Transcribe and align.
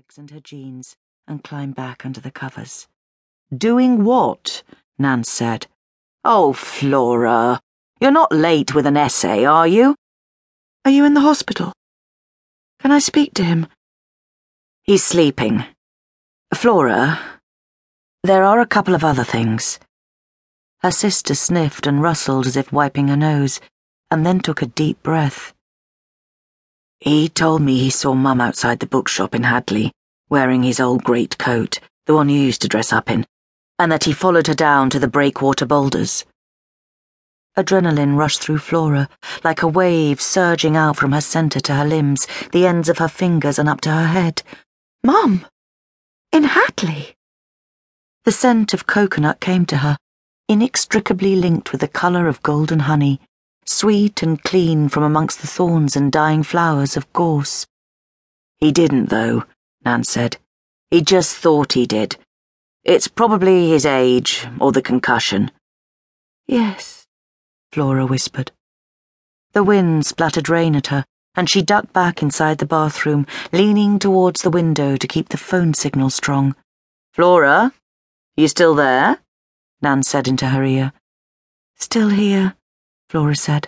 legs 0.00 0.16
and 0.16 0.30
her 0.30 0.40
jeans 0.40 0.96
and 1.28 1.44
climbed 1.44 1.74
back 1.74 2.06
under 2.06 2.22
the 2.22 2.30
covers. 2.30 2.88
Doing 3.54 4.02
what? 4.02 4.62
Nan 4.98 5.24
said. 5.24 5.66
Oh, 6.24 6.54
Flora, 6.54 7.60
you're 8.00 8.10
not 8.10 8.32
late 8.32 8.74
with 8.74 8.86
an 8.86 8.96
essay, 8.96 9.44
are 9.44 9.66
you? 9.66 9.94
Are 10.86 10.90
you 10.90 11.04
in 11.04 11.12
the 11.12 11.20
hospital? 11.20 11.74
Can 12.80 12.92
I 12.92 12.98
speak 12.98 13.34
to 13.34 13.44
him? 13.44 13.66
He's 14.84 15.04
sleeping. 15.04 15.64
Flora, 16.54 17.20
there 18.22 18.44
are 18.44 18.60
a 18.60 18.72
couple 18.74 18.94
of 18.94 19.04
other 19.04 19.24
things. 19.24 19.78
Her 20.78 20.90
sister 20.90 21.34
sniffed 21.34 21.86
and 21.86 22.00
rustled 22.00 22.46
as 22.46 22.56
if 22.56 22.72
wiping 22.72 23.08
her 23.08 23.18
nose, 23.18 23.60
and 24.10 24.24
then 24.24 24.40
took 24.40 24.62
a 24.62 24.66
deep 24.66 25.02
breath. 25.02 25.52
He 27.00 27.30
told 27.30 27.62
me 27.62 27.78
he 27.78 27.88
saw 27.88 28.12
Mum 28.14 28.42
outside 28.42 28.80
the 28.80 28.86
bookshop 28.86 29.34
in 29.34 29.44
Hadley, 29.44 29.90
wearing 30.28 30.62
his 30.62 30.78
old 30.78 31.02
great 31.02 31.38
coat, 31.38 31.80
the 32.04 32.14
one 32.14 32.28
you 32.28 32.38
used 32.38 32.60
to 32.60 32.68
dress 32.68 32.92
up 32.92 33.10
in, 33.10 33.26
and 33.78 33.90
that 33.90 34.04
he 34.04 34.12
followed 34.12 34.48
her 34.48 34.54
down 34.54 34.90
to 34.90 34.98
the 34.98 35.08
breakwater 35.08 35.64
boulders. 35.64 36.26
Adrenaline 37.56 38.18
rushed 38.18 38.42
through 38.42 38.58
Flora, 38.58 39.08
like 39.42 39.62
a 39.62 39.66
wave 39.66 40.20
surging 40.20 40.76
out 40.76 40.98
from 40.98 41.12
her 41.12 41.22
centre 41.22 41.60
to 41.60 41.74
her 41.74 41.86
limbs, 41.86 42.26
the 42.52 42.66
ends 42.66 42.90
of 42.90 42.98
her 42.98 43.08
fingers 43.08 43.58
and 43.58 43.66
up 43.66 43.80
to 43.80 43.90
her 43.90 44.06
head. 44.06 44.42
Mum! 45.02 45.46
In 46.32 46.44
Hadley! 46.44 47.16
The 48.24 48.32
scent 48.32 48.74
of 48.74 48.86
coconut 48.86 49.40
came 49.40 49.64
to 49.66 49.78
her, 49.78 49.96
inextricably 50.50 51.34
linked 51.34 51.72
with 51.72 51.80
the 51.80 51.88
colour 51.88 52.28
of 52.28 52.42
golden 52.42 52.80
honey 52.80 53.22
sweet 53.70 54.22
and 54.22 54.42
clean 54.42 54.88
from 54.88 55.02
amongst 55.02 55.40
the 55.40 55.46
thorns 55.46 55.96
and 55.96 56.10
dying 56.10 56.42
flowers 56.42 56.96
of 56.96 57.10
gorse. 57.12 57.66
He 58.58 58.72
didn't, 58.72 59.06
though, 59.06 59.44
Nan 59.84 60.04
said. 60.04 60.36
He 60.90 61.00
just 61.00 61.36
thought 61.36 61.74
he 61.74 61.86
did. 61.86 62.16
It's 62.84 63.08
probably 63.08 63.70
his 63.70 63.86
age 63.86 64.46
or 64.60 64.72
the 64.72 64.82
concussion. 64.82 65.50
Yes, 66.46 67.06
Flora 67.72 68.06
whispered. 68.06 68.50
The 69.52 69.62
wind 69.62 70.04
splattered 70.04 70.48
rain 70.48 70.74
at 70.74 70.88
her, 70.88 71.04
and 71.34 71.48
she 71.48 71.62
ducked 71.62 71.92
back 71.92 72.22
inside 72.22 72.58
the 72.58 72.66
bathroom, 72.66 73.26
leaning 73.52 73.98
towards 73.98 74.42
the 74.42 74.50
window 74.50 74.96
to 74.96 75.06
keep 75.06 75.28
the 75.28 75.36
phone 75.36 75.74
signal 75.74 76.10
strong. 76.10 76.56
Flora, 77.12 77.72
you 78.36 78.48
still 78.48 78.74
there? 78.74 79.18
Nan 79.80 80.02
said 80.02 80.26
into 80.26 80.46
her 80.46 80.64
ear. 80.64 80.92
Still 81.76 82.08
here. 82.08 82.56
Flora 83.10 83.34
said. 83.34 83.66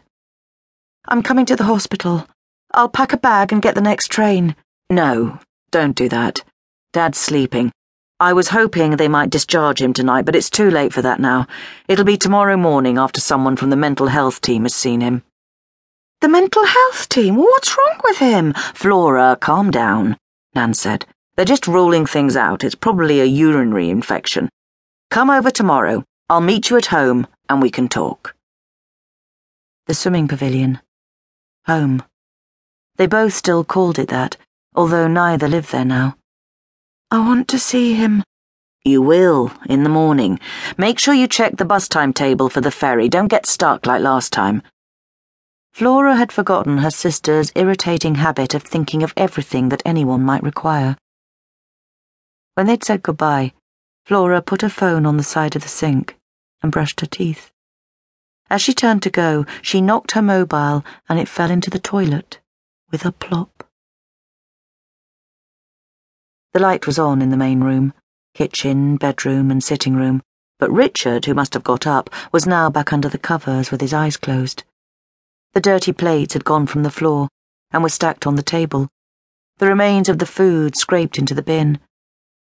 I'm 1.08 1.20
coming 1.20 1.44
to 1.46 1.56
the 1.56 1.64
hospital. 1.64 2.28
I'll 2.74 2.88
pack 2.88 3.12
a 3.12 3.16
bag 3.16 3.52
and 3.52 3.60
get 3.60 3.74
the 3.74 3.80
next 3.80 4.06
train. 4.06 4.54
No, 4.88 5.40
don't 5.72 5.96
do 5.96 6.08
that. 6.10 6.44
Dad's 6.92 7.18
sleeping. 7.18 7.72
I 8.20 8.34
was 8.34 8.50
hoping 8.50 8.92
they 8.92 9.08
might 9.08 9.30
discharge 9.30 9.82
him 9.82 9.92
tonight, 9.92 10.26
but 10.26 10.36
it's 10.36 10.48
too 10.48 10.70
late 10.70 10.92
for 10.92 11.02
that 11.02 11.18
now. 11.18 11.48
It'll 11.88 12.04
be 12.04 12.16
tomorrow 12.16 12.56
morning 12.56 12.98
after 12.98 13.20
someone 13.20 13.56
from 13.56 13.70
the 13.70 13.76
mental 13.76 14.06
health 14.06 14.40
team 14.42 14.62
has 14.62 14.76
seen 14.76 15.00
him. 15.00 15.24
The 16.20 16.28
mental 16.28 16.64
health 16.64 17.08
team? 17.08 17.34
What's 17.34 17.76
wrong 17.76 17.98
with 18.04 18.18
him? 18.18 18.52
Flora, 18.74 19.36
calm 19.40 19.72
down, 19.72 20.18
Nan 20.54 20.72
said. 20.72 21.04
They're 21.34 21.44
just 21.44 21.66
ruling 21.66 22.06
things 22.06 22.36
out. 22.36 22.62
It's 22.62 22.76
probably 22.76 23.18
a 23.18 23.24
urinary 23.24 23.90
infection. 23.90 24.48
Come 25.10 25.30
over 25.30 25.50
tomorrow. 25.50 26.04
I'll 26.28 26.40
meet 26.40 26.70
you 26.70 26.76
at 26.76 26.86
home 26.86 27.26
and 27.48 27.60
we 27.60 27.70
can 27.70 27.88
talk 27.88 28.36
the 29.86 29.94
swimming 29.94 30.28
pavilion. 30.28 30.80
Home. 31.66 32.02
They 32.96 33.06
both 33.06 33.34
still 33.34 33.64
called 33.64 33.98
it 33.98 34.08
that, 34.08 34.36
although 34.74 35.08
neither 35.08 35.48
lived 35.48 35.72
there 35.72 35.84
now. 35.84 36.16
I 37.10 37.18
want 37.18 37.48
to 37.48 37.58
see 37.58 37.94
him. 37.94 38.24
You 38.84 39.00
will, 39.00 39.52
in 39.68 39.84
the 39.84 39.88
morning. 39.88 40.40
Make 40.76 40.98
sure 40.98 41.14
you 41.14 41.28
check 41.28 41.56
the 41.56 41.64
bus 41.64 41.86
timetable 41.88 42.48
for 42.48 42.60
the 42.60 42.70
ferry. 42.70 43.08
Don't 43.08 43.28
get 43.28 43.46
stuck 43.46 43.86
like 43.86 44.02
last 44.02 44.32
time. 44.32 44.62
Flora 45.72 46.16
had 46.16 46.32
forgotten 46.32 46.78
her 46.78 46.90
sister's 46.90 47.52
irritating 47.54 48.16
habit 48.16 48.54
of 48.54 48.64
thinking 48.64 49.04
of 49.04 49.14
everything 49.16 49.68
that 49.68 49.82
anyone 49.86 50.22
might 50.22 50.42
require. 50.42 50.96
When 52.54 52.66
they'd 52.66 52.82
said 52.82 53.02
goodbye, 53.02 53.52
Flora 54.04 54.42
put 54.42 54.62
her 54.62 54.68
phone 54.68 55.06
on 55.06 55.16
the 55.16 55.22
side 55.22 55.54
of 55.54 55.62
the 55.62 55.68
sink 55.68 56.18
and 56.60 56.72
brushed 56.72 57.00
her 57.00 57.06
teeth. 57.06 57.51
As 58.52 58.60
she 58.60 58.74
turned 58.74 59.02
to 59.04 59.10
go, 59.10 59.46
she 59.62 59.80
knocked 59.80 60.10
her 60.10 60.20
mobile 60.20 60.84
and 61.08 61.18
it 61.18 61.26
fell 61.26 61.50
into 61.50 61.70
the 61.70 61.78
toilet 61.78 62.38
with 62.90 63.06
a 63.06 63.10
plop. 63.10 63.66
The 66.52 66.60
light 66.60 66.86
was 66.86 66.98
on 66.98 67.22
in 67.22 67.30
the 67.30 67.38
main 67.38 67.64
room 67.64 67.94
kitchen, 68.34 68.98
bedroom, 68.98 69.50
and 69.50 69.64
sitting 69.64 69.96
room, 69.96 70.20
but 70.58 70.70
Richard, 70.70 71.24
who 71.24 71.32
must 71.32 71.54
have 71.54 71.64
got 71.64 71.86
up, 71.86 72.10
was 72.30 72.46
now 72.46 72.68
back 72.68 72.92
under 72.92 73.08
the 73.08 73.16
covers 73.16 73.70
with 73.70 73.80
his 73.80 73.94
eyes 73.94 74.18
closed. 74.18 74.64
The 75.54 75.60
dirty 75.60 75.94
plates 75.94 76.34
had 76.34 76.44
gone 76.44 76.66
from 76.66 76.82
the 76.82 76.90
floor 76.90 77.28
and 77.70 77.82
were 77.82 77.88
stacked 77.88 78.26
on 78.26 78.34
the 78.34 78.42
table, 78.42 78.90
the 79.56 79.66
remains 79.66 80.10
of 80.10 80.18
the 80.18 80.26
food 80.26 80.76
scraped 80.76 81.18
into 81.18 81.34
the 81.34 81.42
bin. 81.42 81.78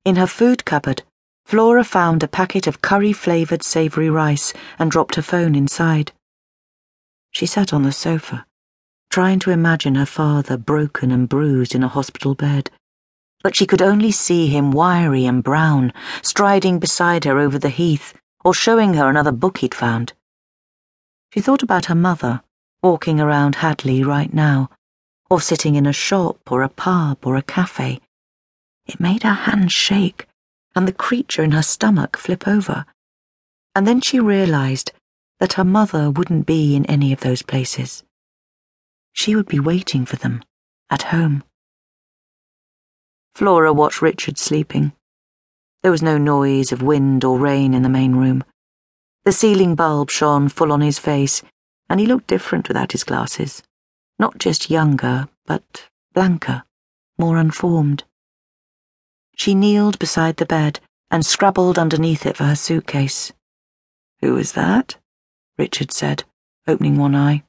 In 0.03 0.17
her 0.17 0.27
food 0.27 0.65
cupboard, 0.65 1.03
Flora 1.45 1.83
found 1.83 2.23
a 2.23 2.27
packet 2.27 2.65
of 2.65 2.81
curry 2.81 3.13
flavoured 3.13 3.61
savoury 3.61 4.09
rice 4.09 4.51
and 4.79 4.89
dropped 4.89 5.13
her 5.13 5.21
phone 5.21 5.53
inside. 5.53 6.11
She 7.29 7.45
sat 7.45 7.71
on 7.71 7.83
the 7.83 7.91
sofa, 7.91 8.47
trying 9.11 9.37
to 9.39 9.51
imagine 9.51 9.93
her 9.93 10.07
father 10.07 10.57
broken 10.57 11.11
and 11.11 11.29
bruised 11.29 11.75
in 11.75 11.83
a 11.83 11.87
hospital 11.87 12.33
bed. 12.33 12.71
But 13.43 13.55
she 13.55 13.67
could 13.67 13.83
only 13.83 14.11
see 14.11 14.47
him 14.47 14.71
wiry 14.71 15.27
and 15.27 15.43
brown, 15.43 15.93
striding 16.23 16.79
beside 16.79 17.25
her 17.25 17.37
over 17.37 17.59
the 17.59 17.69
heath, 17.69 18.15
or 18.43 18.55
showing 18.55 18.95
her 18.95 19.07
another 19.07 19.31
book 19.31 19.59
he'd 19.59 19.75
found. 19.75 20.13
She 21.31 21.41
thought 21.41 21.61
about 21.61 21.85
her 21.85 21.95
mother, 21.95 22.41
walking 22.81 23.19
around 23.19 23.55
Hadley 23.55 24.03
right 24.03 24.33
now, 24.33 24.71
or 25.29 25.39
sitting 25.39 25.75
in 25.75 25.85
a 25.85 25.93
shop 25.93 26.39
or 26.51 26.63
a 26.63 26.69
pub 26.69 27.19
or 27.23 27.35
a 27.35 27.43
cafe. 27.43 28.01
It 28.87 28.99
made 28.99 29.21
her 29.21 29.33
hands 29.33 29.71
shake 29.71 30.27
and 30.75 30.87
the 30.87 30.93
creature 30.93 31.43
in 31.43 31.51
her 31.51 31.63
stomach 31.63 32.17
flip 32.17 32.47
over. 32.47 32.85
And 33.73 33.87
then 33.87 34.01
she 34.01 34.19
realized 34.19 34.91
that 35.39 35.53
her 35.53 35.63
mother 35.63 36.09
wouldn't 36.09 36.45
be 36.45 36.75
in 36.75 36.85
any 36.85 37.11
of 37.13 37.21
those 37.21 37.41
places. 37.41 38.03
She 39.13 39.35
would 39.35 39.47
be 39.47 39.59
waiting 39.59 40.05
for 40.05 40.15
them 40.15 40.43
at 40.89 41.03
home. 41.03 41.43
Flora 43.33 43.73
watched 43.73 44.01
Richard 44.01 44.37
sleeping. 44.37 44.93
There 45.83 45.91
was 45.91 46.01
no 46.01 46.17
noise 46.17 46.71
of 46.71 46.81
wind 46.81 47.23
or 47.23 47.37
rain 47.37 47.73
in 47.73 47.83
the 47.83 47.89
main 47.89 48.15
room. 48.15 48.43
The 49.23 49.31
ceiling 49.31 49.75
bulb 49.75 50.09
shone 50.09 50.49
full 50.49 50.71
on 50.71 50.81
his 50.81 50.99
face, 50.99 51.43
and 51.89 51.99
he 51.99 52.05
looked 52.05 52.27
different 52.27 52.67
without 52.67 52.91
his 52.91 53.03
glasses. 53.03 53.61
Not 54.17 54.37
just 54.37 54.69
younger, 54.69 55.27
but 55.45 55.89
blanker, 56.13 56.63
more 57.17 57.37
unformed. 57.37 58.03
She 59.35 59.53
kneeled 59.53 59.99
beside 59.99 60.37
the 60.37 60.45
bed 60.45 60.79
and 61.11 61.25
scrabbled 61.25 61.77
underneath 61.77 62.25
it 62.25 62.37
for 62.37 62.45
her 62.45 62.55
suitcase. 62.55 63.31
Who 64.21 64.37
is 64.37 64.53
that? 64.53 64.97
Richard 65.57 65.91
said, 65.91 66.23
opening 66.67 66.97
one 66.97 67.15
eye. 67.15 67.43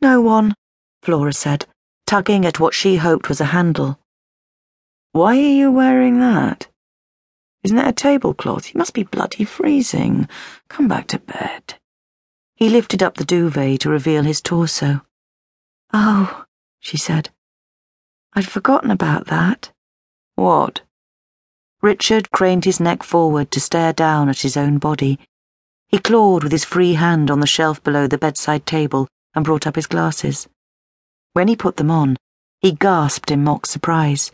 No 0.00 0.20
one, 0.20 0.54
Flora 1.02 1.32
said, 1.32 1.66
tugging 2.06 2.44
at 2.44 2.60
what 2.60 2.74
she 2.74 2.96
hoped 2.96 3.28
was 3.28 3.40
a 3.40 3.46
handle. 3.46 3.98
Why 5.12 5.36
are 5.36 5.40
you 5.40 5.70
wearing 5.70 6.18
that? 6.20 6.68
Isn't 7.62 7.76
that 7.76 7.88
a 7.88 7.92
tablecloth? 7.92 8.74
You 8.74 8.78
must 8.78 8.92
be 8.92 9.04
bloody 9.04 9.44
freezing. 9.44 10.28
Come 10.68 10.88
back 10.88 11.06
to 11.08 11.18
bed. 11.18 11.74
He 12.56 12.68
lifted 12.68 13.02
up 13.02 13.14
the 13.14 13.24
duvet 13.24 13.80
to 13.80 13.88
reveal 13.88 14.22
his 14.24 14.40
torso. 14.40 15.00
Oh, 15.92 16.44
she 16.80 16.96
said. 16.96 17.30
I'd 18.34 18.48
forgotten 18.48 18.90
about 18.90 19.28
that. 19.28 19.70
What? 20.34 20.82
Richard 21.84 22.30
craned 22.30 22.64
his 22.64 22.80
neck 22.80 23.02
forward 23.02 23.50
to 23.50 23.60
stare 23.60 23.92
down 23.92 24.30
at 24.30 24.40
his 24.40 24.56
own 24.56 24.78
body. 24.78 25.18
He 25.88 25.98
clawed 25.98 26.42
with 26.42 26.50
his 26.50 26.64
free 26.64 26.94
hand 26.94 27.30
on 27.30 27.40
the 27.40 27.46
shelf 27.46 27.82
below 27.82 28.06
the 28.06 28.16
bedside 28.16 28.64
table 28.64 29.06
and 29.34 29.44
brought 29.44 29.66
up 29.66 29.76
his 29.76 29.86
glasses. 29.86 30.48
When 31.34 31.46
he 31.46 31.54
put 31.54 31.76
them 31.76 31.90
on, 31.90 32.16
he 32.62 32.72
gasped 32.72 33.30
in 33.30 33.44
mock 33.44 33.66
surprise. 33.66 34.30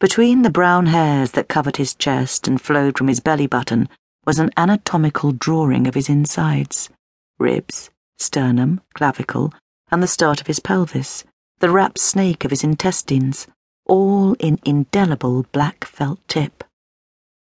Between 0.00 0.42
the 0.42 0.50
brown 0.50 0.86
hairs 0.86 1.30
that 1.30 1.48
covered 1.48 1.76
his 1.76 1.94
chest 1.94 2.48
and 2.48 2.60
flowed 2.60 2.98
from 2.98 3.06
his 3.06 3.20
belly 3.20 3.46
button 3.46 3.88
was 4.26 4.40
an 4.40 4.50
anatomical 4.56 5.30
drawing 5.30 5.86
of 5.86 5.94
his 5.94 6.08
insides 6.08 6.90
ribs, 7.38 7.88
sternum, 8.18 8.80
clavicle, 8.94 9.54
and 9.92 10.02
the 10.02 10.08
start 10.08 10.40
of 10.40 10.48
his 10.48 10.58
pelvis, 10.58 11.22
the 11.60 11.70
wrapped 11.70 12.00
snake 12.00 12.44
of 12.44 12.50
his 12.50 12.64
intestines 12.64 13.46
all 13.86 14.34
in 14.34 14.58
indelible 14.64 15.44
black 15.52 15.84
felt 15.84 16.26
tip. 16.28 16.64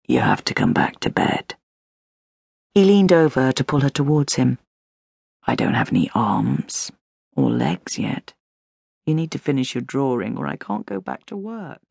You 0.06 0.20
have 0.20 0.44
to 0.44 0.54
come 0.54 0.72
back 0.72 1.00
to 1.00 1.10
bed. 1.10 1.54
He 2.74 2.84
leaned 2.84 3.12
over 3.12 3.52
to 3.52 3.64
pull 3.64 3.80
her 3.80 3.90
towards 3.90 4.34
him. 4.34 4.58
I 5.46 5.54
don't 5.54 5.74
have 5.74 5.90
any 5.90 6.10
arms 6.14 6.92
or 7.34 7.50
legs 7.50 7.98
yet. 7.98 8.34
You 9.06 9.14
need 9.14 9.30
to 9.30 9.38
finish 9.38 9.74
your 9.74 9.82
drawing 9.82 10.36
or 10.36 10.46
I 10.46 10.56
can't 10.56 10.84
go 10.86 11.00
back 11.00 11.26
to 11.26 11.36
work. 11.36 11.85